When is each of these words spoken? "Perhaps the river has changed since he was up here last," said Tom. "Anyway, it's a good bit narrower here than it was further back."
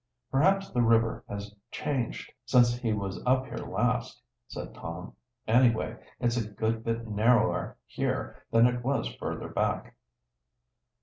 "Perhaps 0.31 0.71
the 0.71 0.81
river 0.81 1.23
has 1.29 1.53
changed 1.69 2.33
since 2.43 2.73
he 2.75 2.91
was 2.91 3.23
up 3.23 3.45
here 3.45 3.59
last," 3.63 4.19
said 4.47 4.73
Tom. 4.73 5.13
"Anyway, 5.47 5.95
it's 6.19 6.37
a 6.37 6.49
good 6.49 6.83
bit 6.83 7.07
narrower 7.07 7.77
here 7.85 8.43
than 8.49 8.65
it 8.65 8.83
was 8.83 9.13
further 9.17 9.49
back." 9.49 9.95